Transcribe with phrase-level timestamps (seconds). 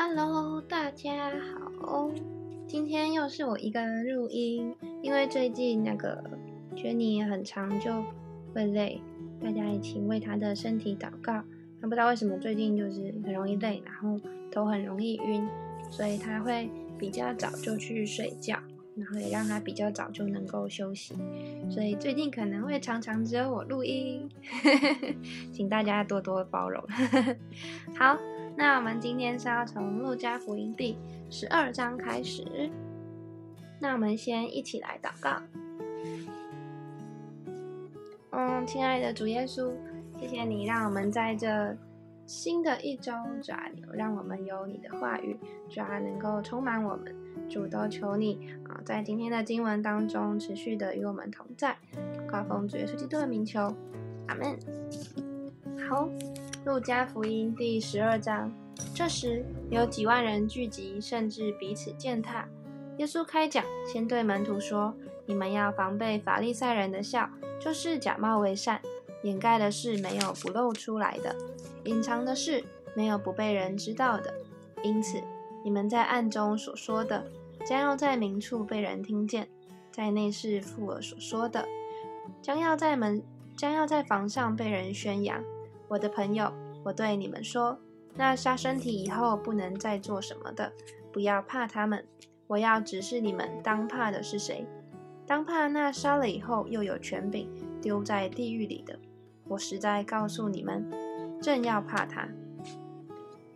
[0.00, 1.28] Hello，大家
[1.80, 2.08] 好，
[2.68, 6.22] 今天又是我一个人录音，因为最近那个
[6.76, 8.04] Jenny 很长就
[8.54, 9.02] 会累，
[9.42, 11.42] 大家一起为她的身体祷告。
[11.80, 14.16] 她不知道为什么最近就是很容易累，然后
[14.52, 15.44] 头很容易晕，
[15.90, 18.56] 所以她会比较早就去睡觉，
[18.94, 21.16] 然后也让她比较早就能够休息，
[21.68, 24.30] 所以最近可能会常常只有我录音，
[25.52, 26.80] 请大家多多包容。
[27.98, 28.16] 好。
[28.58, 30.98] 那我们今天是要从路加福音第
[31.30, 32.68] 十二章开始。
[33.78, 35.40] 那我们先一起来祷告。
[38.32, 39.70] 嗯，亲爱的主耶稣，
[40.18, 41.76] 谢谢你让我们在这
[42.26, 45.38] 新的一周，主啊，让我们有你的话语，
[45.70, 47.14] 主啊，能够充满我们。
[47.48, 51.76] 主都求你啊，在今天的经文当中持续的与我们同在。
[52.26, 53.72] 高奉主耶稣基督的名求，
[54.26, 54.58] 阿门。
[55.88, 56.08] 好。
[56.64, 58.52] 路加福音第十二章，
[58.94, 62.46] 这时有几万人聚集，甚至彼此践踏。
[62.98, 68.82] 耶稣开讲，先对门徒说：“你们要防备法利赛人的笑，就是假冒为善，
[69.22, 71.34] 掩盖的事没有不露出来的，
[71.84, 72.62] 隐藏的事
[72.94, 74.34] 没有不被人知道的。
[74.82, 75.22] 因此，
[75.64, 77.24] 你们在暗中所说的，
[77.64, 79.44] 将要在明处被人听见；
[79.92, 81.66] 在内室父儿所说的，
[82.42, 83.22] 将要在门，
[83.56, 85.42] 将要在房上被人宣扬。”
[85.88, 86.52] 我的朋友，
[86.84, 87.78] 我对你们说，
[88.14, 90.72] 那杀身体以后不能再做什么的，
[91.12, 92.04] 不要怕他们。
[92.46, 94.66] 我要指示你们，当怕的是谁？
[95.26, 97.48] 当怕那杀了以后又有权柄
[97.82, 98.98] 丢在地狱里的。
[99.46, 100.90] 我实在告诉你们，
[101.40, 102.28] 正要怕他。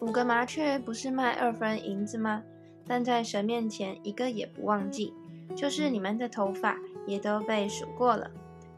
[0.00, 2.42] 五个麻雀不是卖二分银子吗？
[2.86, 5.14] 但在神面前一个也不忘记，
[5.54, 8.30] 就是你们的头发也都被数过了。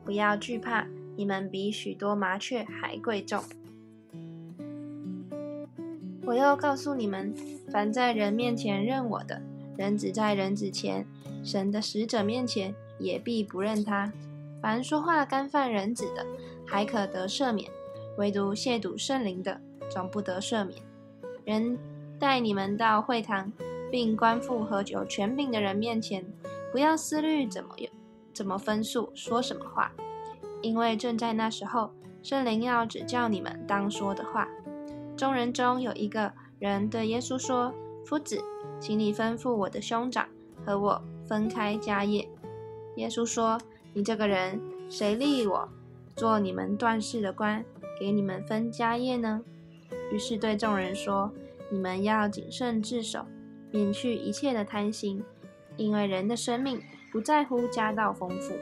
[0.05, 0.86] 不要惧怕。
[1.17, 3.43] 你们比许多麻雀还贵重。
[6.27, 7.34] 我又告诉你们，
[7.71, 9.43] 凡在人面前认我的，
[9.77, 11.06] 人子在人子前，
[11.43, 14.12] 神的使者面前也必不认他。
[14.62, 16.25] 凡说话干犯人子的，
[16.66, 17.69] 还可得赦免；
[18.17, 20.81] 唯独亵渎圣灵的，总不得赦免。
[21.44, 21.78] 人
[22.19, 23.53] 带你们到会堂，
[23.91, 26.25] 并官复和有权柄的人面前，
[26.72, 27.87] 不要思虑怎么有
[28.33, 29.93] 怎么分数，说什么话。
[30.64, 31.91] 因为正在那时候，
[32.22, 34.48] 圣灵要指教你们当说的话。
[35.14, 37.70] 众人中有一个人对耶稣说
[38.06, 38.42] ：“夫子，
[38.80, 40.26] 请你吩咐我的兄长
[40.64, 42.26] 和我分开家业。”
[42.97, 43.60] 耶稣说
[43.92, 44.58] ：“你这个人，
[44.88, 45.69] 谁立我
[46.16, 47.62] 做你们断事的官，
[48.00, 49.42] 给你们分家业呢？”
[50.10, 51.31] 于是对众人说
[51.70, 53.26] ：“你们要谨慎自守，
[53.70, 55.22] 免去一切的贪心，
[55.76, 56.81] 因为人的生命
[57.12, 58.54] 不在乎家道丰富。”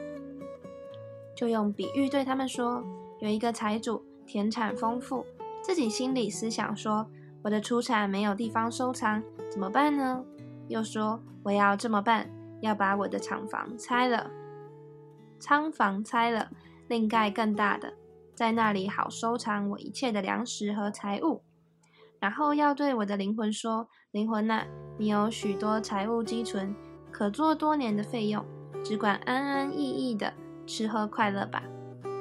[1.35, 2.83] 就用比喻对他们说：
[3.19, 5.25] 有一个财主，田产丰富，
[5.61, 7.07] 自己心里思想说
[7.43, 10.23] ：“我的出产没有地方收藏，怎么办呢？”
[10.69, 12.29] 又说：“我要这么办，
[12.61, 14.29] 要把我的厂房拆了，
[15.39, 16.49] 仓房拆了，
[16.87, 17.93] 另盖更大的，
[18.35, 21.41] 在那里好收藏我一切的粮食和财物。
[22.19, 24.65] 然后要对我的灵魂说：灵魂呐，
[24.97, 26.73] 你有许多财物积存，
[27.11, 28.45] 可做多年的费用，
[28.83, 30.33] 只管安安逸逸的。”
[30.65, 31.63] 吃喝快乐吧。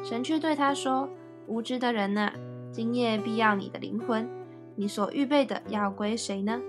[0.02, 1.08] 神却对他说
[1.46, 2.32] ：“无知的人呐，
[2.70, 4.28] 今夜必要你的灵魂，
[4.74, 6.60] 你所预备的要归谁呢？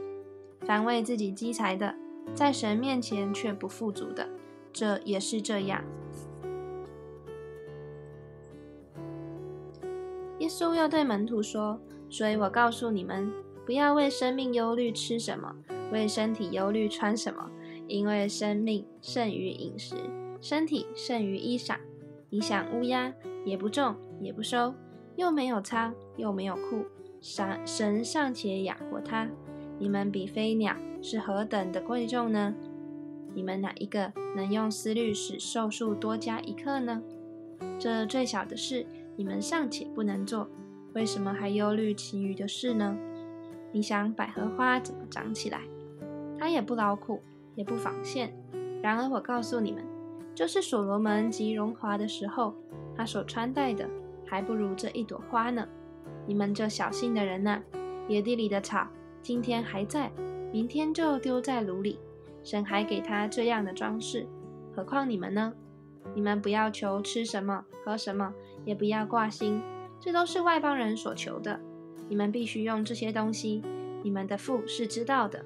[0.61, 1.95] 凡为自己积财的，
[2.33, 4.29] 在神面前却不富足的，
[4.71, 5.83] 这也是这样。”
[10.39, 11.79] 耶稣又对门徒说
[12.09, 13.31] ：“所以我告诉你们，
[13.65, 15.55] 不要为生命忧虑吃什么，
[15.91, 17.49] 为身体忧虑穿什么，
[17.87, 19.95] 因为生命胜于饮食。”
[20.43, 21.77] 身体胜于衣裳。
[22.29, 23.13] 你想乌鸦
[23.45, 24.75] 也不种也不收，
[25.15, 26.83] 又没有仓又没有库，
[27.21, 29.29] 神神尚且养活它，
[29.79, 32.53] 你们比飞鸟是何等的贵重呢？
[33.33, 37.01] 你们哪一个能用思虑使寿数多加一刻呢？
[37.79, 40.49] 这最小的事你们尚且不能做，
[40.91, 42.97] 为什么还忧虑其余的事呢？
[43.71, 45.61] 你想百合花怎么长起来？
[46.37, 47.21] 它也不劳苦，
[47.55, 48.33] 也不纺线。
[48.81, 49.92] 然而我告诉你们。
[50.35, 52.55] 就是所罗门极荣华的时候，
[52.95, 53.87] 他所穿戴的
[54.25, 55.67] 还不如这一朵花呢。
[56.25, 57.61] 你们这小心的人呐，
[58.07, 58.87] 野地里的草
[59.21, 60.11] 今天还在，
[60.51, 61.99] 明天就丢在炉里。
[62.43, 64.27] 神还给他这样的装饰，
[64.75, 65.53] 何况你们呢？
[66.13, 68.33] 你们不要求吃什么、喝什么，
[68.65, 69.61] 也不要挂心，
[69.99, 71.59] 这都是外邦人所求的。
[72.09, 73.63] 你们必须用这些东西，
[74.03, 75.45] 你们的父是知道的。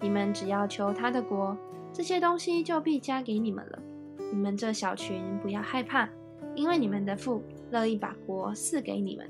[0.00, 1.56] 你们只要求他的国，
[1.92, 3.78] 这些东西就必加给你们了。
[4.30, 6.08] 你们这小群不要害怕，
[6.54, 9.26] 因为你们的父乐意把国赐给你们。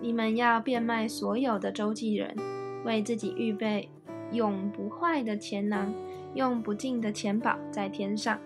[0.00, 2.34] 你们要变卖所有的周记人，
[2.84, 3.88] 为自己预备
[4.32, 5.94] 永不坏的钱囊，
[6.34, 8.40] 用不尽的钱宝在天上，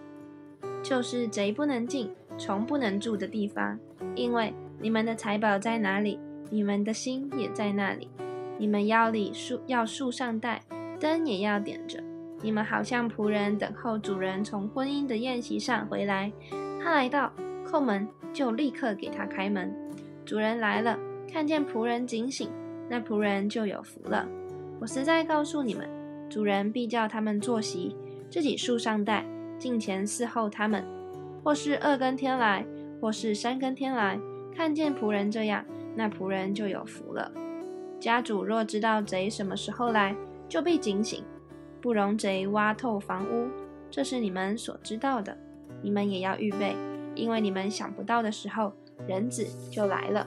[0.83, 3.79] 就是贼不能进、虫不能住的地方。
[4.15, 6.19] 因为你们的财宝在哪里，
[6.51, 8.11] 你们的心也在那里。
[8.59, 10.63] 你们腰里束要束上带，
[11.01, 12.03] 灯也要点着。
[12.43, 16.31] 你们好像仆人等候主人从婚姻的宴席上回来，
[16.83, 17.33] 他来到
[17.65, 19.75] 叩门，就立刻给他开门。
[20.25, 20.99] 主人来了，
[21.33, 22.51] 看见仆人警醒，
[22.89, 24.29] 那仆人就有福了。
[24.79, 25.89] 我实在告诉你们，
[26.29, 27.97] 主人必叫他们坐席，
[28.31, 29.25] 自己束上带，
[29.59, 30.85] 近前伺候他们。
[31.43, 32.67] 或是二更天来，
[33.01, 34.19] 或是三更天来，
[34.55, 37.31] 看见仆人这样，那仆人就有福了。
[38.01, 40.15] 家主若知道贼什么时候来，
[40.49, 41.25] 就必警醒。
[41.87, 43.49] 不容贼挖透房屋，
[43.93, 45.39] 这是你们所知道的。
[45.83, 46.75] 你们也要预备，
[47.15, 48.73] 因为你们想不到的时候，
[49.07, 50.27] 人子就来了。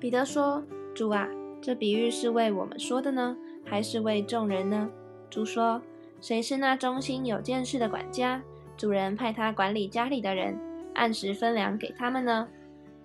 [0.00, 0.64] 彼得说
[0.96, 1.28] ：“主啊，
[1.60, 3.36] 这比喻是为我们说的呢，
[3.66, 4.88] 还是为众人呢？”
[5.28, 5.82] 主说
[6.18, 8.40] ：“谁是那忠心有见识的管家？
[8.78, 10.58] 主人派他管理家里的人，
[10.94, 12.48] 按时分粮给他们呢。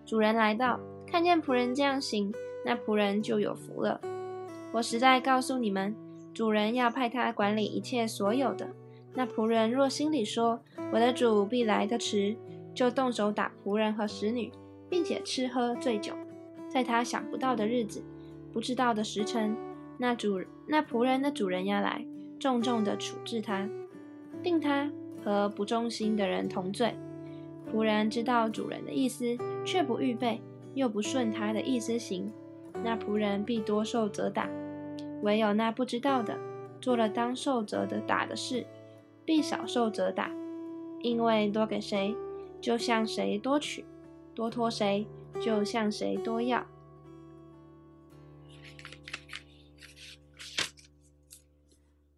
[0.05, 2.33] 主人来到，看见仆人这样行，
[2.63, 3.99] 那仆人就有福了。
[4.71, 5.93] 我实在告诉你们。”
[6.39, 8.69] 主人要派他管理一切所有的。
[9.13, 10.61] 那仆人若心里说
[10.93, 12.33] ：“我的主必来得迟”，
[12.73, 14.49] 就动手打仆人和使女，
[14.89, 16.13] 并且吃喝醉酒。
[16.69, 18.01] 在他想不到的日子、
[18.53, 19.53] 不知道的时辰，
[19.97, 22.05] 那主那仆人的主人要来，
[22.39, 23.69] 重重的处置他，
[24.41, 24.89] 定他
[25.21, 26.95] 和不忠心的人同罪。
[27.69, 30.39] 仆人知道主人的意思，却不预备，
[30.73, 32.31] 又不顺他的意思行，
[32.81, 34.49] 那仆人必多受责打。
[35.21, 36.37] 唯有那不知道的，
[36.79, 38.65] 做了当受责的打的事，
[39.25, 40.31] 必少受责打，
[41.01, 42.15] 因为多给谁，
[42.61, 43.83] 就向谁多取；
[44.33, 45.05] 多托谁，
[45.41, 46.65] 就向谁多要。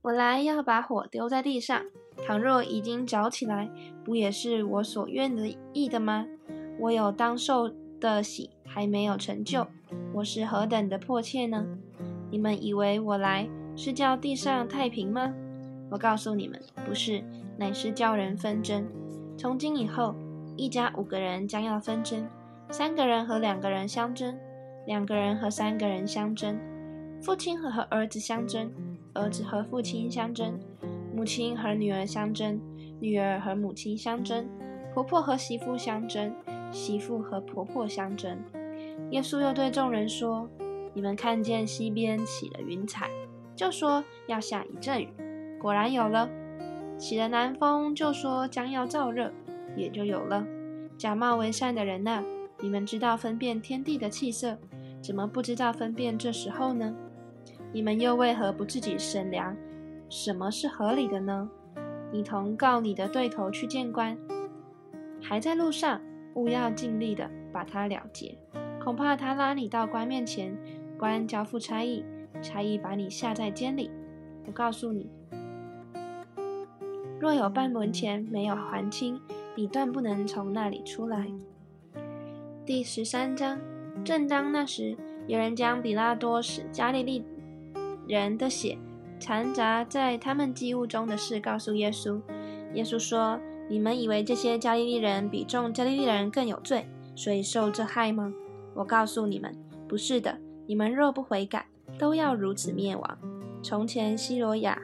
[0.03, 1.86] 我来要把火丢在地上，
[2.25, 3.69] 倘若已经着起来，
[4.03, 6.25] 不也是我所愿的意的吗？
[6.80, 9.68] 我有当受的喜还没有成就，
[10.15, 11.77] 我是何等的迫切呢？
[12.31, 15.33] 你们以为我来是叫地上太平吗？
[15.89, 17.21] 我告诉你们，不是，
[17.57, 18.87] 乃是叫人纷争。
[19.37, 20.15] 从今以后，
[20.55, 22.25] 一家五个人将要纷争，
[22.69, 24.33] 三个人和两个人相争，
[24.87, 26.57] 两个人和三个人相争，
[27.21, 28.71] 父亲和和儿子相争，
[29.13, 30.57] 儿子和父亲相争，
[31.13, 32.57] 母亲和女儿相争，
[33.01, 34.47] 女儿和母亲相争，
[34.93, 36.33] 婆婆和媳妇相争，
[36.71, 38.37] 媳妇和婆婆相争。
[39.09, 40.49] 耶稣又对众人说。
[40.93, 43.09] 你们看见西边起了云彩，
[43.55, 45.07] 就说要下一阵雨，
[45.59, 46.27] 果然有了；
[46.97, 49.31] 起了南风，就说将要燥热，
[49.75, 50.45] 也就有了。
[50.97, 52.23] 假冒为善的人呐，
[52.59, 54.57] 你们知道分辨天地的气色，
[55.01, 56.93] 怎么不知道分辨这时候呢？
[57.71, 59.55] 你们又为何不自己审量
[60.09, 61.49] 什么是合理的呢？
[62.11, 64.17] 你同告你的对头去见官，
[65.21, 66.01] 还在路上，
[66.35, 68.38] 务要尽力的把他了结，
[68.83, 70.53] 恐怕他拉你到官面前。
[71.01, 72.06] 官交付差役，
[72.44, 73.89] 差役把你下在监里。
[74.45, 75.09] 我告诉你，
[77.19, 79.19] 若有半文钱没有还清，
[79.56, 81.25] 你断不能从那里出来。
[82.68, 83.59] 第十三章，
[84.06, 84.95] 正当那时，
[85.25, 87.25] 有人将比拉多使加利利
[88.08, 88.77] 人的血
[89.20, 92.22] 掺杂在他们祭物中的事告诉耶稣。
[92.75, 98.31] 耶稣说：“你们以为这些加利利人比众加利利人更有罪，所以受这害吗？
[98.75, 99.51] 我告诉你们，
[99.88, 100.38] 不是的。”
[100.71, 101.65] 你们若不悔改，
[101.99, 103.17] 都要如此灭亡。
[103.61, 104.81] 从前希罗亚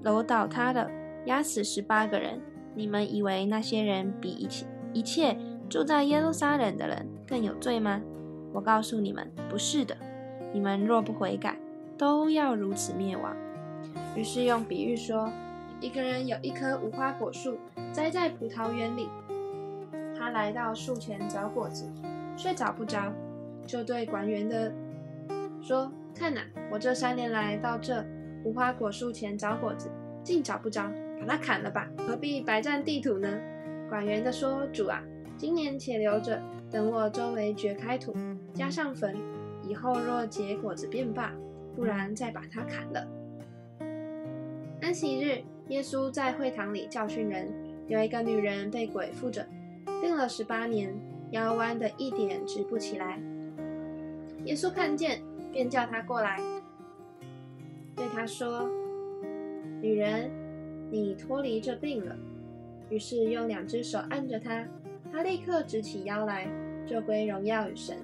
[0.00, 0.90] 楼倒塌了，
[1.26, 2.40] 压死十八个人。
[2.74, 5.36] 你们以为那些人比一切一切
[5.68, 8.00] 住在耶路撒冷的人更有罪吗？
[8.50, 9.94] 我告诉你们，不是的。
[10.54, 11.58] 你们若不悔改，
[11.98, 13.36] 都要如此灭亡。
[14.16, 15.30] 于是用比喻说：
[15.82, 17.58] 一个人有一棵无花果树
[17.92, 19.10] 栽在葡萄园里，
[20.18, 21.84] 他来到树前找果子，
[22.38, 23.12] 却找不着，
[23.66, 24.72] 就对管园的。
[25.66, 28.04] 说：“看呐，我这三年来到这
[28.44, 29.90] 无花果树前找果子，
[30.22, 33.28] 竟找不着，把它砍了吧，何必白占地土呢？”
[33.90, 35.02] 管园的说：“主啊，
[35.36, 38.14] 今年且留着，等我周围掘开土，
[38.54, 39.16] 加上坟，
[39.64, 41.32] 以后若结果子便罢，
[41.74, 43.04] 不然再把它砍了。”
[44.80, 47.52] 安息日，耶稣在会堂里教训人，
[47.88, 49.44] 有一个女人被鬼附着，
[50.00, 50.94] 病了十八年，
[51.32, 53.20] 腰弯的一点直不起来。
[54.44, 55.20] 耶稣看见。
[55.56, 56.38] 便叫他过来，
[57.96, 58.68] 对他说
[59.80, 60.30] ：“女人，
[60.90, 62.14] 你脱离这病了。”
[62.90, 64.68] 于是用两只手按着他，
[65.10, 66.46] 他立刻直起腰来，
[66.84, 67.96] 就归荣耀与神。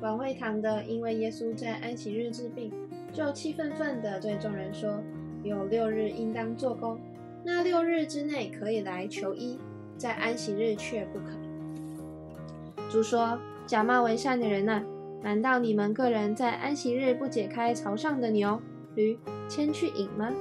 [0.00, 2.72] 管会堂的因为耶稣在安息日治病，
[3.12, 4.98] 就气愤愤地对众人说
[5.44, 6.98] ：“有六日应当做工，
[7.44, 9.58] 那六日之内可以来求医，
[9.98, 11.26] 在安息日却不可。”
[12.88, 13.38] 主说
[13.68, 14.82] ：“假冒为善的人呐，
[15.22, 18.60] 难道你们个人在安息日不解开槽上的牛、
[18.94, 19.18] 驴，
[19.48, 20.32] 牵去饮吗？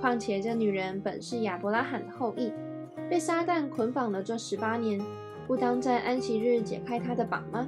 [0.00, 2.52] 况且这女人本是亚伯拉罕的后裔，
[3.08, 5.00] 被撒旦捆绑了这十八年，
[5.46, 7.66] 不当在安息日解开她的绑吗？”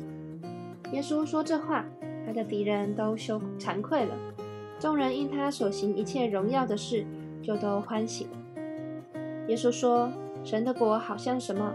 [0.92, 1.84] 耶稣说这话，
[2.26, 4.14] 他的敌人都羞惭愧了。
[4.78, 7.06] 众人因他所行一切荣耀的事，
[7.42, 8.28] 就都欢喜。
[9.48, 10.12] 耶稣说
[10.44, 11.72] ：“神的国好像什么？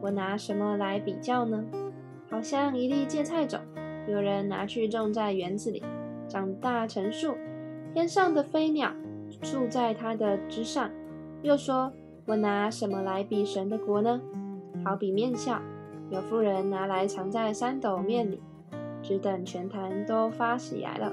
[0.00, 1.64] 我拿什么来比较呢？
[2.30, 3.60] 好像一粒芥菜种，
[4.06, 5.82] 有人拿去种在园子里，
[6.28, 7.34] 长大成树，
[7.92, 8.92] 天上的飞鸟
[9.40, 10.90] 住在它的枝上。
[11.42, 11.92] 又说：
[12.26, 14.20] 我拿什么来比神的国呢？
[14.84, 15.60] 好比面笑，
[16.10, 18.40] 有妇人拿来藏在三斗面里。”
[19.02, 21.12] 只等全坛都发起来了。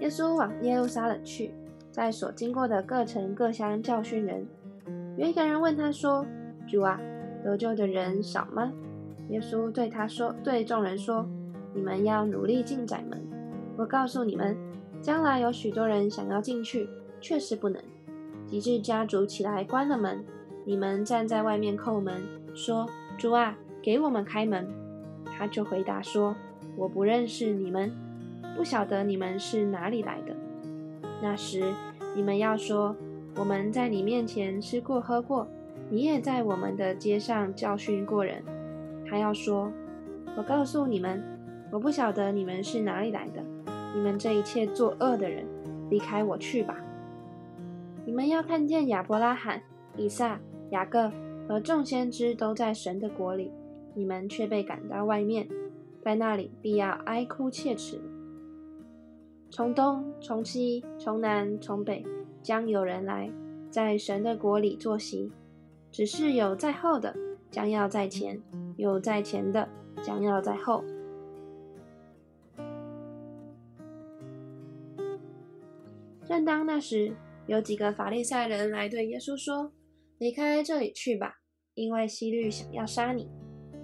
[0.00, 1.54] 耶稣往耶路撒冷去，
[1.90, 4.46] 在所经过的各城各乡教训人。
[5.16, 6.26] 有一人问他说
[6.68, 7.00] ：“主啊，
[7.42, 8.70] 得救的人少吗？”
[9.28, 11.26] 耶稣对他说：“对众人说，
[11.74, 13.26] 你们要努力进窄门。
[13.76, 14.56] 我告诉你们，
[15.00, 16.88] 将来有许多人想要进去，
[17.20, 17.82] 却是不能。
[18.46, 20.24] 及至家主起来关了门，
[20.64, 22.22] 你们站在外面叩门，
[22.54, 24.68] 说：主啊，给我们开门。”
[25.36, 26.36] 他就回答说
[26.76, 27.90] ：“我不认识你们，
[28.56, 30.36] 不晓得你们是哪里来的。
[31.22, 31.72] 那时
[32.14, 32.94] 你们要说，
[33.36, 35.48] 我们在你面前吃过喝过，
[35.90, 38.44] 你也在我们的街上教训过人。
[39.14, 39.70] 还要说，
[40.36, 41.22] 我告诉你们，
[41.70, 43.40] 我不晓得你们是哪里来的。
[43.94, 45.46] 你们这一切作恶的人，
[45.88, 46.82] 离开我去吧。
[48.04, 49.62] 你们要看见亚伯拉罕、
[49.96, 50.40] 以撒、
[50.70, 51.12] 雅各
[51.46, 53.52] 和众先知都在神的国里。”
[53.94, 55.46] 你们却被赶到外面，
[56.02, 58.00] 在那里必要哀哭切齿。
[59.48, 62.04] 从东、从西、从南、从北，
[62.42, 63.30] 将有人来，
[63.70, 65.30] 在神的国里坐席。
[65.92, 67.14] 只是有在后的，
[67.54, 68.36] 将要在前；
[68.76, 69.68] 有在前的，
[70.02, 70.82] 将要在后。
[76.24, 77.14] 正当那时，
[77.46, 79.70] 有几个法利赛人来对耶稣说
[80.18, 81.36] ：“离开这里去吧，
[81.74, 83.30] 因为希律想要杀你。”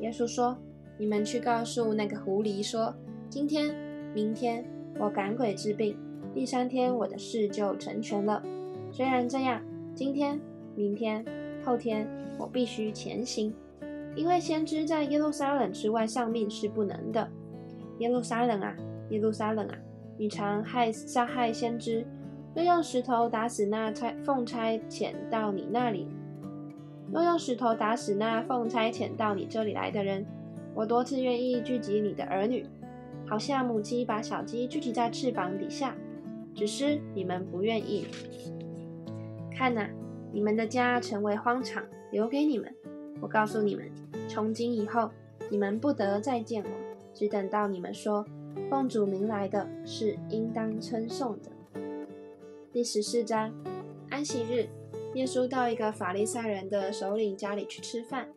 [0.00, 0.58] 耶稣说
[0.98, 2.92] ：“你们去告诉那个狐狸说，
[3.28, 3.72] 今天、
[4.12, 4.64] 明天
[4.98, 5.96] 我赶鬼治病，
[6.34, 8.42] 第三天我的事就成全了。
[8.90, 9.62] 虽然这样，
[9.94, 10.40] 今天、
[10.74, 11.24] 明天、
[11.64, 13.52] 后天我必须前行，
[14.14, 17.28] 因为先知在耶路撒冷之外丧命是不能的。
[17.98, 18.74] 耶路撒冷啊，
[19.10, 19.74] 耶路撒冷啊，
[20.16, 22.06] 你常害杀害先知，
[22.54, 26.08] 又用石头打死那差奉差遣到你那里。”
[27.12, 30.24] 又用石头打死那奉差遣到你这里来的人。
[30.74, 32.64] 我多次愿意聚集你的儿女，
[33.26, 35.96] 好像母鸡把小鸡聚集在翅膀底下，
[36.54, 38.06] 只是你们不愿意。
[39.50, 39.88] 看呐，
[40.32, 42.72] 你们的家成为荒场，留给你们。
[43.20, 43.90] 我告诉你们，
[44.28, 45.10] 从今以后，
[45.50, 46.70] 你们不得再见我，
[47.12, 48.24] 只等到你们说
[48.70, 51.80] 奉主名来的是应当称颂的。
[52.72, 53.52] 第十四章，
[54.08, 54.68] 安息日。
[55.14, 58.28] 耶稣到一个法利赛人的首领家里去吃饭，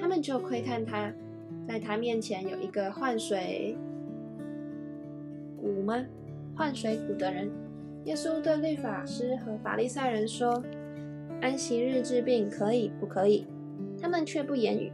[0.00, 1.12] 他们就窥探他，
[1.68, 3.76] 在他面前有一个换水
[5.56, 6.04] 谷吗？
[6.56, 7.48] 换水谷的人。
[8.06, 10.60] 耶稣对律法师和法利赛人说
[11.40, 13.46] ：“安息日治病可以不可以？”
[14.00, 14.92] 他们却不言语。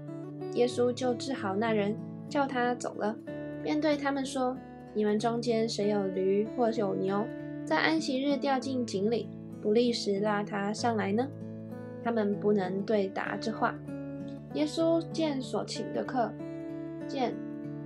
[0.55, 1.97] 耶稣就治好那人，
[2.29, 3.17] 叫他走了，
[3.63, 4.57] 便对他们说
[4.95, 7.25] ：“你们中间谁有驴或有牛，
[7.65, 9.29] 在安息日掉进井里？”
[9.63, 11.29] 不立时拉他上来呢？
[12.03, 13.75] 他们不能对答这话。
[14.55, 16.31] 耶稣见所请的客，
[17.07, 17.33] 见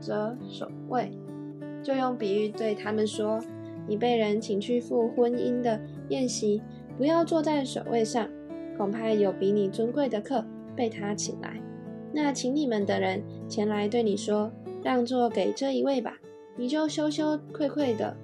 [0.01, 1.13] 则守卫，
[1.83, 3.39] 就用比喻对他们说
[3.87, 6.63] ：“你被人请去赴婚姻的宴席，
[6.97, 8.27] 不要坐在首位上，
[8.77, 11.61] 恐怕有比你尊贵的客被他请来。
[12.13, 14.51] 那请你们的人前来对你说：
[14.83, 16.19] 让座给这一位吧，
[16.57, 18.17] 你就羞羞愧愧的。”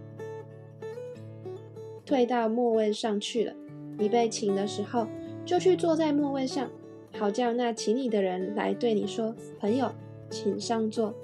[2.07, 3.55] 退到末位上去了。
[3.99, 5.07] 你被请的时候，
[5.45, 6.69] 就去坐在末位上，
[7.19, 9.93] 好叫那请你的人来对你说：“朋友，
[10.31, 11.15] 请上座。”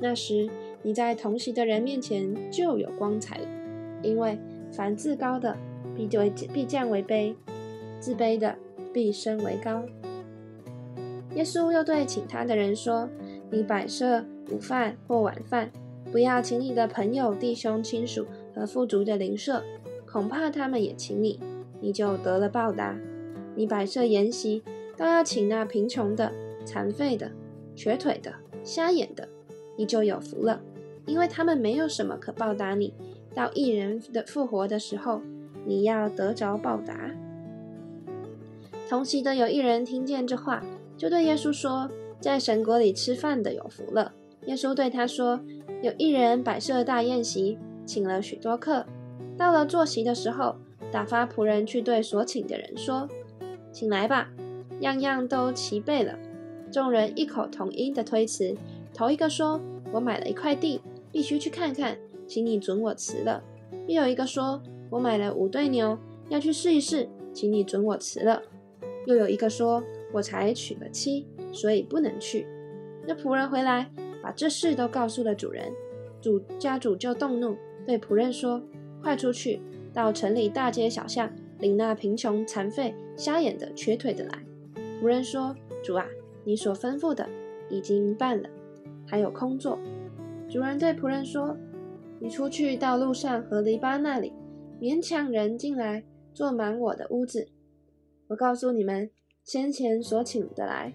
[0.00, 0.48] 那时
[0.82, 3.46] 你在同席的人面前就有光彩了。
[4.02, 4.38] 因为
[4.70, 5.56] 凡自高的，
[5.94, 7.34] 必为必降为卑；
[7.98, 8.56] 自卑的，
[8.92, 9.82] 必升为高。
[11.34, 13.08] 耶稣又对请他的人说
[13.50, 15.70] ：“你摆设午饭或晚饭，
[16.10, 19.62] 不要请你的朋友、弟兄、亲属和富足的邻舍。”
[20.10, 21.38] 恐怕他们也请你，
[21.80, 22.98] 你就得了报答。
[23.54, 24.60] 你摆设筵席，
[24.96, 26.32] 倒要请那贫穷的、
[26.64, 27.30] 残废的、
[27.76, 29.28] 瘸腿的、瞎眼的，
[29.76, 30.60] 你就有福了。
[31.06, 32.92] 因为他们没有什么可报答你。
[33.32, 35.22] 到一人的复活的时候，
[35.64, 37.12] 你要得着报答。
[38.90, 40.60] 同席的有一人听见这话，
[40.98, 44.12] 就对耶稣说：“在神国里吃饭的有福了。”
[44.46, 45.40] 耶稣对他说
[45.80, 47.56] ：“有一人摆设大宴席，
[47.86, 48.84] 请了许多客。
[49.38, 50.56] 到了坐席的时候，
[50.90, 53.08] 打发仆人去对所请的人说
[53.70, 54.28] ：‘请来吧，
[54.80, 56.18] 样样都齐备了。’
[56.72, 58.56] 众人异口同音的推辞。
[58.92, 59.60] 头一个说
[59.94, 60.80] ：‘我买了一块地，
[61.12, 63.40] 必须去看看，请你准我辞了。’
[63.86, 65.96] 又有一个说：‘我买了五对牛，
[66.28, 68.42] 要去试一试，请你准我辞了。’”
[69.06, 72.46] 又有一个说：“我才娶了妻，所以不能去。”
[73.06, 73.90] 那仆人回来，
[74.22, 75.72] 把这事都告诉了主人。
[76.20, 78.62] 主家主就动怒，对仆人说
[79.02, 79.60] ：“快出去，
[79.92, 84.44] 到城里大街小巷，领那贫穷、残废、瞎眼的、瘸腿的来。”
[85.00, 86.06] 仆人说：“主啊，
[86.44, 87.26] 你所吩咐的
[87.70, 88.48] 已经办了，
[89.06, 89.78] 还有空座。”
[90.50, 91.56] 主人对仆人说
[92.20, 94.32] ：“你出去到路上和篱笆那里，
[94.78, 96.04] 勉强人进来，
[96.34, 97.48] 坐满我的屋子。”
[98.30, 99.10] 我告诉你们，
[99.42, 100.92] 先前所请的来，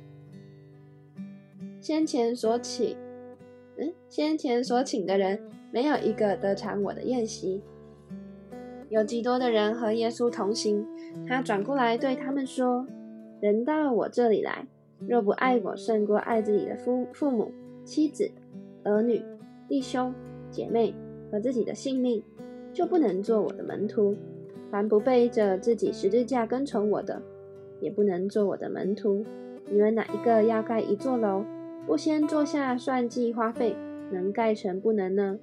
[1.81, 2.95] 先前所请，
[3.77, 5.37] 嗯，先前所请的人，
[5.69, 7.61] 没有一个得偿我的宴席。
[8.87, 10.87] 有极多的人和耶稣同行，
[11.27, 12.87] 他转过来对他们说
[13.41, 14.65] ：“人到我这里来，
[14.99, 17.51] 若不爱我胜过爱自己的父父母、
[17.83, 18.31] 妻子、
[18.85, 19.21] 儿女、
[19.67, 20.13] 弟兄、
[20.49, 20.95] 姐妹
[21.29, 22.23] 和自己的性命，
[22.71, 24.15] 就不能做我的门徒。”
[24.75, 27.21] 凡不背着自己十字架跟从我的，
[27.79, 29.23] 也不能做我的门徒。
[29.69, 31.45] 你们哪一个要盖一座楼，
[31.87, 33.73] 不先坐下算计花费，
[34.11, 35.39] 能盖成不能呢？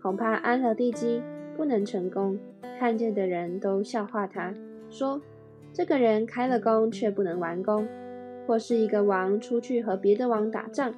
[0.00, 1.20] 恐怕安了地基，
[1.56, 2.38] 不能成功。
[2.78, 4.54] 看见的人都笑话他，
[4.88, 5.20] 说：
[5.72, 7.84] 这个人开了工，却不能完工。
[8.46, 10.94] 或是一个王出去和别的王打仗，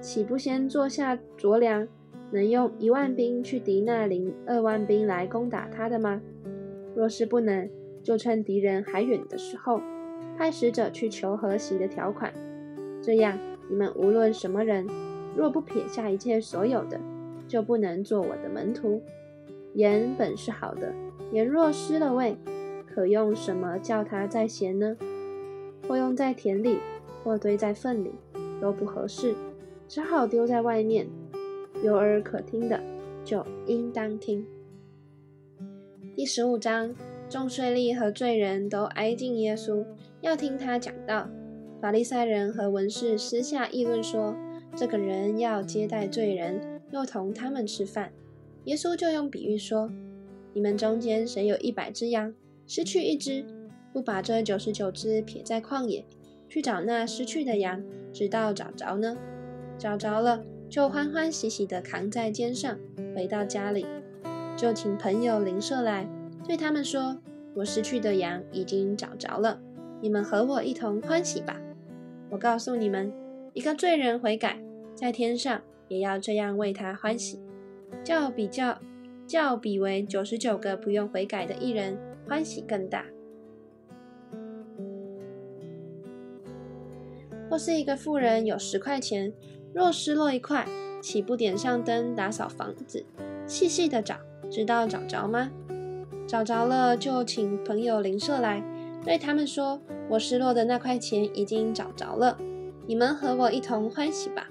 [0.00, 1.86] 岂不先坐下酌量，
[2.30, 6.18] 能用一万兵去敌那零二万兵来攻打他的吗？
[6.94, 7.68] 若是不能，
[8.02, 9.80] 就趁敌人还远的时候，
[10.36, 12.32] 派使者去求和习的条款。
[13.02, 14.86] 这样，你们无论什么人，
[15.36, 17.00] 若不撇下一切所有的，
[17.48, 19.02] 就不能做我的门徒。
[19.74, 20.92] 盐本是好的，
[21.30, 22.36] 盐若失了味，
[22.86, 24.96] 可用什么叫它再咸呢？
[25.88, 26.78] 或用在田里，
[27.24, 28.12] 或堆在粪里，
[28.60, 29.34] 都不合适，
[29.88, 31.06] 只好丢在外面。
[31.82, 32.78] 有耳可听的，
[33.24, 34.46] 就应当听。
[36.14, 36.94] 第十五章，
[37.30, 39.82] 众税吏和罪人都挨近耶稣，
[40.20, 41.26] 要听他讲道。
[41.80, 44.36] 法利赛人和文士私下议论说
[44.76, 48.12] ：“这个人要接待罪人，又同他们吃饭。”
[48.64, 49.90] 耶稣就用比喻说
[50.52, 52.34] ：“你们中间谁有一百只羊，
[52.66, 53.42] 失去一只，
[53.90, 56.04] 不把这九十九只撇在旷野，
[56.46, 59.16] 去找那失去的羊，直到找着呢？
[59.78, 62.78] 找着了，就欢欢喜喜地扛在肩上，
[63.16, 63.86] 回到家里。”
[64.62, 66.08] 就请朋友邻舍来，
[66.46, 67.18] 对他们说
[67.52, 69.60] ：“我失去的羊已经找着了，
[70.00, 71.60] 你们和我一同欢喜吧。”
[72.30, 73.12] 我告诉你们，
[73.54, 74.62] 一个罪人悔改，
[74.94, 77.40] 在天上也要这样为他欢喜，
[78.04, 78.78] 较比较
[79.26, 81.98] 较比为九十九个不用悔改的艺人
[82.28, 83.04] 欢喜更大。
[87.50, 89.32] 或是一个富人有十块钱，
[89.74, 90.64] 若失落一块，
[91.02, 93.04] 岂不点上灯打扫房子，
[93.48, 94.16] 细细的找？
[94.52, 95.50] 知道找着吗？
[96.26, 98.62] 找着了，就请朋友邻舍来，
[99.02, 102.36] 对他们说：“我失落的那块钱已经找着了，
[102.86, 104.50] 你们和我一同欢喜吧。”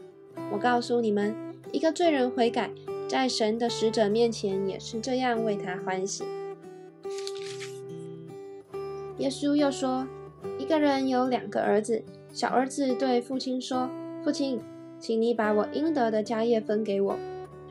[0.52, 1.36] 我告诉你们，
[1.72, 2.72] 一个罪人悔改，
[3.08, 6.24] 在神的使者面前也是这样为他欢喜。
[9.20, 10.08] 耶稣又说
[10.58, 13.88] ：“一个人有两个儿子，小儿子对父亲说
[14.26, 14.60] ：‘父亲，
[15.00, 17.16] 请你把我应得的家业分给我。’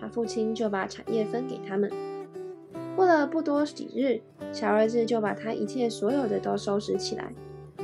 [0.00, 1.90] 他父亲就把产业分给他们。”
[3.00, 4.20] 过了不多几日，
[4.52, 7.32] 小儿子就把他一切所有的都收拾起来，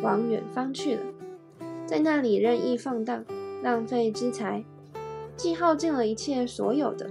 [0.02, 1.00] 往远方去了，
[1.86, 3.24] 在那里任意放荡，
[3.62, 4.62] 浪费资财，
[5.34, 7.08] 既耗尽了一切所有的，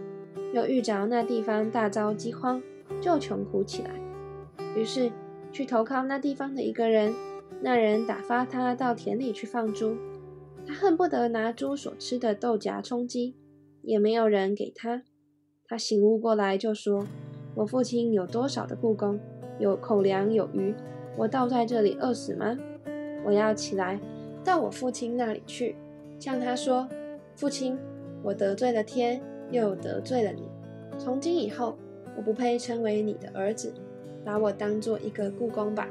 [0.53, 2.61] 又遇着那地方大遭饥荒，
[3.01, 3.89] 就穷苦起来。
[4.75, 5.11] 于是
[5.51, 7.11] 去投靠那地方的一个人，
[7.59, 9.97] 那人打发他到田里去放猪，
[10.67, 13.35] 他恨不得拿猪所吃的豆荚充饥，
[13.81, 15.01] 也没有人给他。
[15.67, 17.07] 他醒悟过来，就说。
[17.55, 19.17] 我父亲有多少的故宫，
[19.59, 20.75] 有口粮有余，
[21.15, 22.57] 我倒在这里饿死吗？
[23.23, 23.97] 我要起来
[24.43, 25.75] 到我父亲那里去，
[26.19, 26.85] 向他说
[27.33, 27.77] ：“父亲，
[28.21, 30.43] 我得罪了天，又得罪了你。
[30.99, 31.77] 从今以后，
[32.17, 33.73] 我不配称为你的儿子，
[34.25, 35.87] 把我当做一个故宫吧。”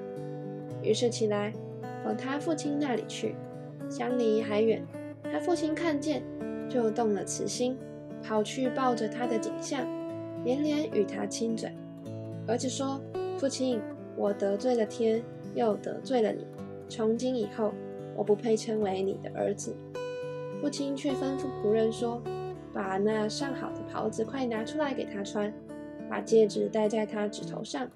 [0.83, 1.50] 于是起来
[2.05, 3.35] 往他父亲那里去，
[3.88, 4.87] 相离还远，
[5.22, 6.22] 他父亲看见，
[6.68, 7.74] 就动了慈心，
[8.22, 9.87] 跑去抱着他的颈项，
[10.44, 11.72] 连连与他亲嘴。
[12.46, 13.00] 儿子说
[13.38, 13.80] ：“父亲，
[14.16, 15.22] 我得罪了天，
[15.54, 16.46] 又得罪了你。
[16.88, 17.72] 从今以后，
[18.14, 19.74] 我不配称为你的儿子。”
[20.61, 22.22] 父亲却吩咐仆人说
[22.72, 25.52] ：“把那上好的袍子快拿出来给他穿，
[26.09, 27.88] 把戒指戴在他指头上，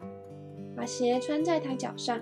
[0.75, 2.21] 把鞋穿在他脚上，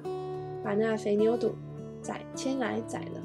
[0.62, 1.54] 把那肥牛肚
[2.02, 3.22] 宰牵来宰了。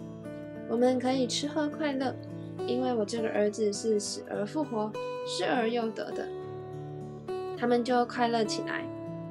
[0.70, 2.16] 我们可以吃喝快乐，
[2.66, 4.92] 因为我这个儿子是死而复活，
[5.26, 6.28] 失而又得的。”
[7.62, 8.84] 他们就快乐起来。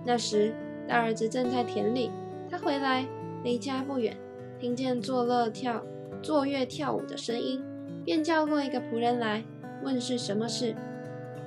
[0.07, 0.55] 那时，
[0.87, 2.13] 大儿子正在田里，
[2.49, 3.05] 他回来，
[3.43, 4.17] 离家不远，
[4.61, 5.85] 听见作乐跳、
[6.23, 7.61] 作乐跳舞的声音，
[8.05, 9.43] 便叫过一个仆人来，
[9.83, 10.77] 问是什么事。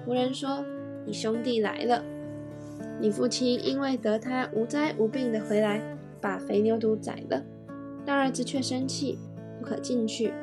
[0.06, 0.66] 仆人说
[1.08, 2.04] ：“你兄弟来了，
[3.00, 5.82] 你父亲因为得他无灾无病的回来，
[6.20, 7.42] 把肥牛犊宰了。
[8.06, 9.18] 大儿子却生气，
[9.58, 10.34] 不可进去。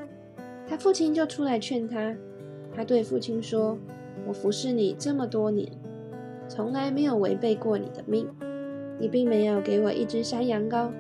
[0.67, 2.17] 他父亲就出来劝他。
[2.75, 3.77] 他对父亲说
[4.27, 5.71] ：‘我服侍你这么多年。’”
[6.51, 8.27] 从来没有违背过你的命，
[8.99, 10.91] 你并没有给我一只山羊羔，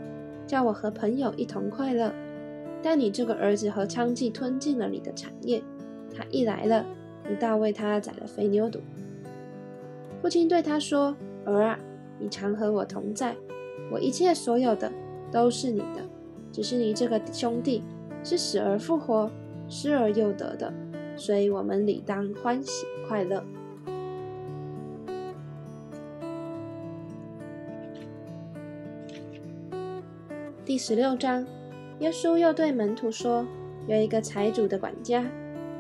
[0.47, 2.13] 叫我和朋友一同快乐。
[2.81, 5.61] 但你这个儿子和娼妓吞尽了你的产业，
[6.15, 6.87] 他一来了，
[7.29, 8.79] 你倒为他宰了肥牛犊。
[10.23, 11.77] 父亲对他说：“儿啊，
[12.21, 13.35] 你常和我同在，
[13.91, 14.93] 我一切所有的
[15.33, 16.09] 都是你的，
[16.53, 17.83] 只是你这个兄弟
[18.23, 19.29] 是死而复活，
[19.69, 20.73] 失而又得的，
[21.17, 23.43] 所以我们理当欢喜快乐。”
[30.71, 31.45] 第十六章，
[31.99, 33.45] 耶稣又对门徒说
[33.89, 35.29] ：“有一个财主的管家，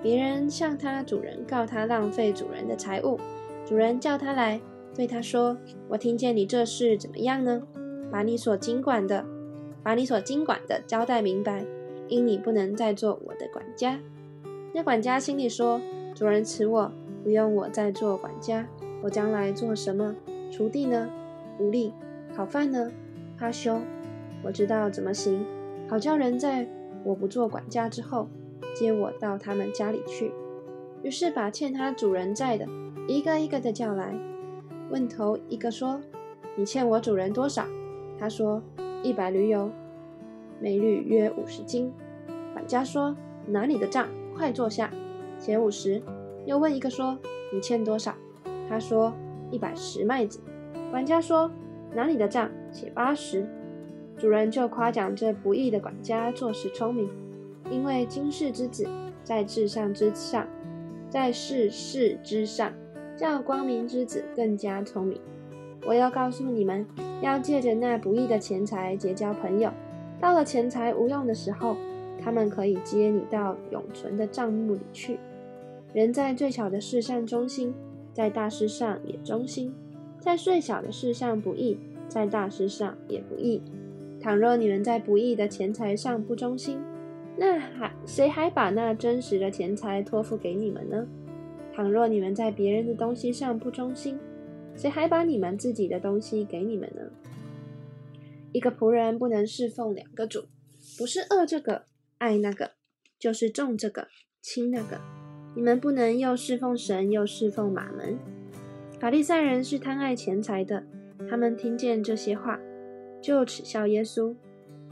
[0.02, 3.16] 别人向他主人告他浪费主人的财物，
[3.64, 4.60] 主人叫他来，
[4.92, 7.62] 对他说：‘我听见你这事怎么样呢？
[8.10, 9.24] 把你所经管的，
[9.84, 11.64] 把你所经管的交代明白，
[12.08, 14.00] 因你不能再做我的管家。’
[14.74, 15.80] 那管家心里说
[16.16, 16.90] ：‘主人辞我，
[17.22, 18.66] 不用我再做管家，
[19.04, 20.16] 我将来做什么？
[20.50, 21.08] 锄地呢？
[21.60, 21.92] 无力；
[22.34, 22.90] 讨饭呢？
[23.38, 23.78] 怕羞。’”
[24.42, 25.44] 我知道怎么行，
[25.88, 26.66] 好叫人在
[27.04, 28.28] 我不做管家之后，
[28.74, 30.32] 接我到他们家里去。
[31.02, 32.66] 于是把欠他主人债的
[33.06, 34.14] 一个一个的叫来，
[34.90, 36.00] 问头一个说
[36.56, 37.64] ：“你欠我主人多少？”
[38.18, 38.62] 他说
[39.02, 39.70] ：“一百驴油，
[40.60, 41.92] 每驴约五十斤。”
[42.52, 44.90] 管家说：“拿你的账，快坐下，
[45.38, 46.02] 写五十。”
[46.44, 47.18] 又问一个说
[47.52, 48.14] ：“你欠多少？”
[48.68, 49.12] 他说
[49.50, 50.40] ：“一百石麦子。”
[50.90, 51.50] 管家说
[51.94, 53.46] ：“拿你的账，写八十。”
[54.20, 57.08] 主人就夸奖这不义的管家做事聪明，
[57.70, 58.86] 因为今世之子
[59.24, 60.46] 在至上之上，
[61.08, 62.70] 在世事之上，
[63.16, 65.18] 叫光明之子更加聪明。
[65.86, 66.86] 我要告诉你们，
[67.22, 69.72] 要借着那不义的钱财结交朋友，
[70.20, 71.74] 到了钱财无用的时候，
[72.22, 75.18] 他们可以接你到永存的账目里去。
[75.94, 77.72] 人在最小的事上忠心，
[78.12, 79.72] 在大事上也忠心；
[80.20, 83.62] 在最小的事上不义，在大事上也不义。
[84.20, 86.78] 倘若你们在不义的钱财上不忠心，
[87.36, 91.06] 那还谁还把那真实的钱财托付给你们呢？
[91.72, 94.18] 倘若你们在别人的东西上不忠心，
[94.76, 97.02] 谁还把你们自己的东西给你们呢？
[98.52, 100.44] 一个仆人不能侍奉两个主，
[100.98, 101.84] 不是恶这个
[102.18, 102.72] 爱那个，
[103.18, 104.08] 就是重这个
[104.42, 105.00] 轻那个。
[105.56, 108.18] 你们不能又侍奉神又侍奉马门。
[109.00, 110.84] 法利赛人是贪爱钱财的，
[111.28, 112.60] 他们听见这些话。
[113.20, 114.34] 就耻笑耶稣。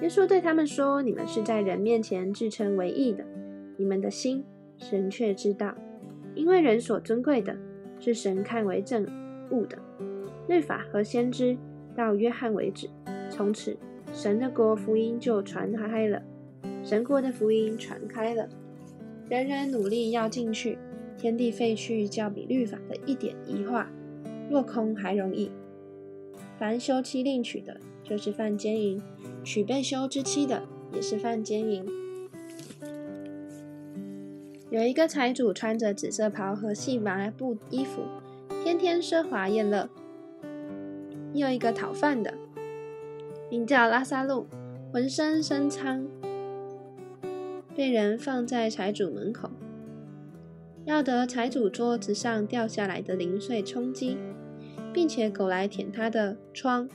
[0.01, 3.25] 耶稣对他们说：“你们是在人面前自称为义的，
[3.77, 4.45] 你们的心
[4.77, 5.75] 神却知道，
[6.37, 7.57] 因为人所尊贵的，
[7.99, 9.05] 是神看为正
[9.51, 9.77] 物的。
[10.47, 11.59] 律法和先知
[11.97, 12.89] 到约翰为止，
[13.29, 13.77] 从此
[14.13, 16.23] 神的国福音就传开了。
[16.85, 18.49] 神国的福音传开了，
[19.29, 20.79] 人人努力要进去，
[21.17, 23.91] 天地废去，较比律法的一点一画
[24.49, 25.51] 落空还容易。
[26.57, 27.77] 凡休妻另取的。”
[28.09, 29.03] 就是犯奸淫，
[29.45, 30.63] 娶被休之妻的
[30.95, 31.85] 也是犯奸淫。
[34.71, 38.03] 有一个财主穿着紫色袍和细麻布衣服，
[38.65, 39.91] 天天奢华宴乐。
[41.35, 42.33] 又一个讨饭的，
[43.51, 44.47] 名叫拉萨路，
[44.91, 46.07] 浑身生疮，
[47.77, 49.51] 被人放在财主门口，
[50.87, 54.17] 要得财主桌子上掉下来的零碎充饥，
[54.93, 56.89] 并且狗来舔他的疮。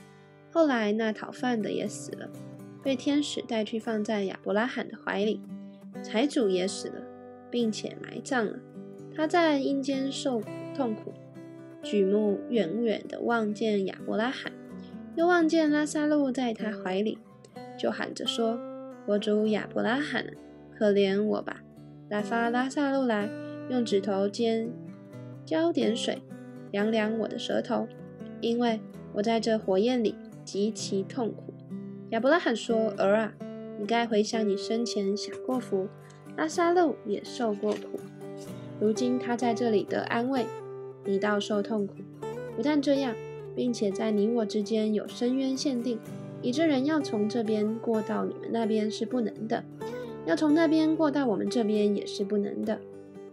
[0.54, 2.30] 后来，那讨饭的也死了，
[2.80, 5.42] 被天使带去放在亚伯拉罕的怀里。
[6.00, 7.02] 财主也死了，
[7.50, 8.60] 并且埋葬了。
[9.16, 11.12] 他在阴间受苦痛苦，
[11.82, 14.52] 举目远远地望见亚伯拉罕，
[15.16, 17.18] 又望见拉萨路在他怀里，
[17.76, 18.56] 就喊着说
[19.06, 20.24] ：“我主亚伯拉罕，
[20.72, 21.64] 可怜我吧！
[22.08, 23.28] 来发拉萨路来，
[23.70, 24.70] 用指头尖
[25.44, 26.22] 浇点水，
[26.70, 27.88] 凉凉我的舌头，
[28.40, 28.78] 因为
[29.14, 31.54] 我在这火焰里极其痛苦。”
[32.10, 33.32] 亚伯拉罕说：“儿啊，
[33.78, 35.88] 你该回想你生前享过福，
[36.36, 37.98] 拉萨路也受过苦，
[38.80, 40.46] 如今他在这里得安慰，
[41.04, 41.94] 你倒受痛苦。
[42.56, 43.14] 不但这样，
[43.56, 45.98] 并且在你我之间有深渊限定，
[46.40, 49.64] 以致人要从这边过到你们那边是不能的，
[50.24, 52.78] 要从那边过到我们这边也是不能的。”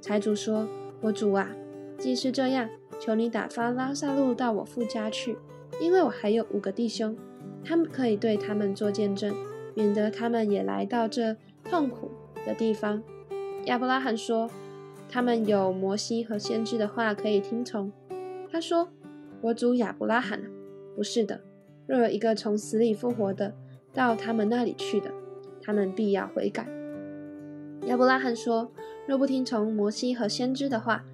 [0.01, 0.67] 财主说
[1.01, 1.51] ：“我主啊，
[1.99, 2.67] 既是这样，
[2.99, 5.37] 求你打发拉萨路到我父家去，
[5.79, 7.15] 因为我还有五个弟兄。”
[7.63, 9.35] 他们可以对他们做见证，
[9.75, 12.09] 免得他们也来到这痛苦
[12.43, 13.03] 的地方。
[13.65, 14.49] 亚伯拉罕说
[15.07, 17.91] ：“他们有摩西和先知的话可以听从。”
[18.51, 18.89] 他说
[19.41, 20.41] ：“我主亚伯拉罕，
[20.95, 21.39] 不是的。
[21.85, 23.53] 若有一个从死里复活的
[23.93, 25.11] 到他们那里去的，
[25.61, 26.67] 他们必要悔改。”
[27.85, 28.71] 亚伯拉罕说
[29.07, 31.05] ：“若不听从摩西和先知的话，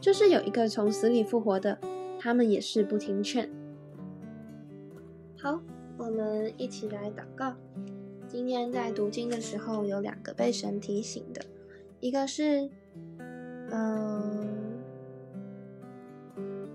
[0.00, 1.78] 就是有一个从死里复活的，
[2.20, 3.50] 他们也是不听劝。”
[5.46, 5.60] 好。
[5.96, 7.54] 我们一起来祷告。
[8.26, 11.40] 今天在读经的时候，有两个被神提醒的，
[12.00, 12.68] 一个是，
[13.70, 14.82] 嗯，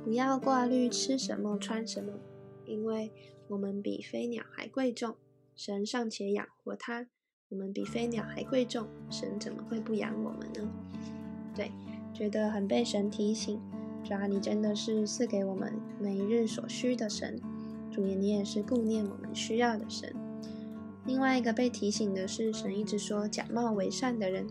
[0.05, 2.13] 不要挂虑吃什么穿什么，
[2.65, 3.12] 因为
[3.49, 5.17] 我们比飞鸟还贵重，
[5.53, 7.07] 神尚且养活它，
[7.49, 10.71] 我们比飞鸟还贵重，神怎么会不养我们呢？
[11.53, 11.69] 对，
[12.13, 13.62] 觉得很被神提醒，
[14.01, 17.38] 主要你真的是赐给我们每日所需的神。
[17.91, 20.13] 主耶，你也是顾念我们需要的神。
[21.06, 24.47] 另外一个被提醒的是，神一直说假冒为善的人。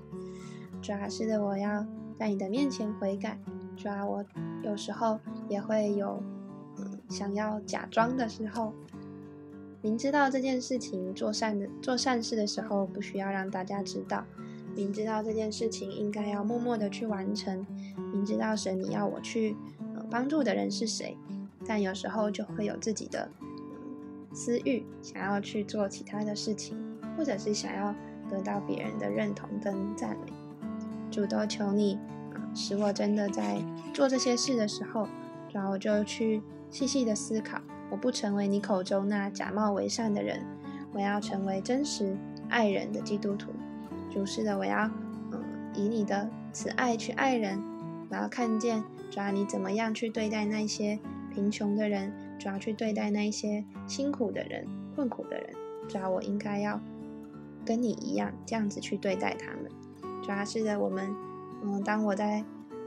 [0.82, 1.86] 主要是的，我要
[2.18, 3.38] 在你的面前悔改。
[3.76, 4.24] 主要我
[4.62, 6.22] 有时候也会有
[7.08, 8.72] 想要假装的时候。
[9.82, 14.26] 明知道这件事情做善的做善事的时候不需要让大家知道，
[14.76, 17.66] 明知道这件事情应该要默默的去完成，
[18.12, 19.56] 明知道神你要我去
[19.94, 21.16] 呃帮助的人是谁。
[21.70, 23.30] 但有时候就会有自己的
[24.32, 26.76] 私欲，想要去做其他的事情，
[27.16, 27.94] 或者是想要
[28.28, 30.32] 得到别人的认同跟赞美。
[31.12, 31.94] 主都求你
[32.34, 35.06] 啊，使我真的在做这些事的时候，
[35.52, 40.44] 然后就去细细的思考，我不成为你口中那假冒为善的人，
[40.92, 42.16] 我要成为真实
[42.48, 43.52] 爱人的基督徒。
[44.10, 44.90] 主是的，我要
[45.30, 45.40] 嗯
[45.76, 47.62] 以你的慈爱去爱人，
[48.08, 50.98] 我要看见抓你怎么样去对待那些。
[51.30, 55.50] 贫穷的人，主要去对待那些辛苦的人、困苦的人。
[55.88, 56.80] 主要我应该要
[57.64, 59.70] 跟你一样，这样子去对待他们。
[60.22, 61.14] 主要是的，我们，
[61.62, 62.44] 嗯，当我在，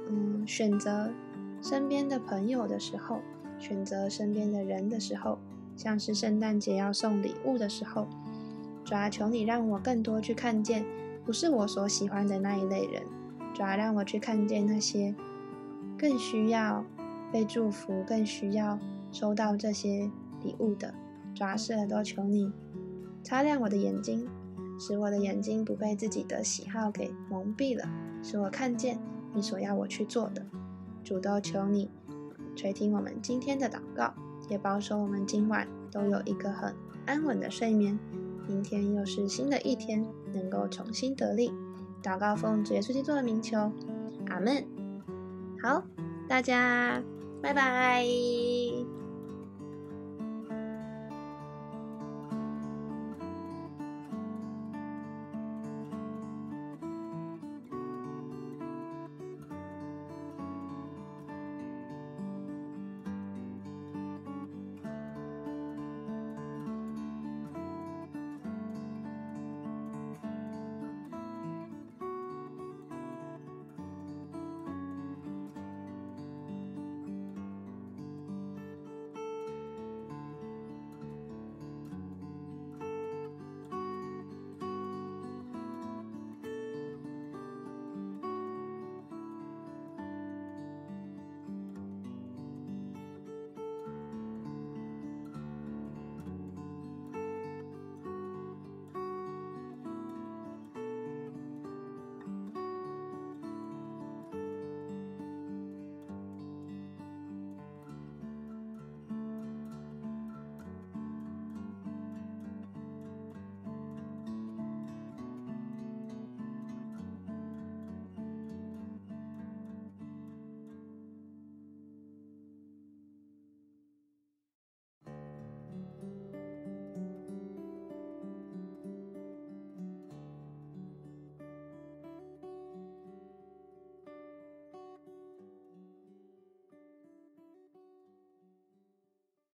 [0.08, 1.10] 嗯，选择
[1.62, 3.20] 身边的朋友的时候，
[3.58, 5.40] 选择身边的人的时候，
[5.76, 8.08] 像是圣诞节要送礼物的时候，
[8.86, 10.86] 主要求你让我更多去看见，
[11.26, 13.04] 不是我所喜欢的那一类人。
[13.54, 15.14] 主要让我去看见那些
[15.98, 16.84] 更需要。
[17.34, 18.78] 被祝福更需要
[19.12, 20.12] 收到这些
[20.44, 20.94] 礼物的，
[21.34, 22.54] 抓事了都求你
[23.24, 24.30] 擦亮我的眼睛，
[24.80, 27.90] 使我的眼睛不被自己的喜好给蒙蔽了，
[28.22, 29.00] 使我看见
[29.34, 30.46] 你所要我去做的。
[31.04, 31.90] 主都求你
[32.56, 34.14] 垂听我们今天的祷告，
[34.48, 36.76] 也保守我们今晚都有一个很
[37.08, 37.98] 安稳的睡眠。
[38.48, 41.52] 明天又是新的一天，能够重新得力。
[42.04, 43.72] 祷告奉主耶稣基督的名求，
[44.28, 44.64] 阿门。
[45.62, 45.84] 好，
[46.28, 47.02] 大家。
[47.44, 48.83] 拜拜。